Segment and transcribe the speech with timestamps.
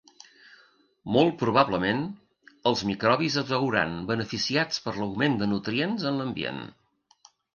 [1.15, 1.99] Molt probablement,
[2.71, 6.61] els microbis es veuran beneficiats per l'augment de nutrients en l'ambient.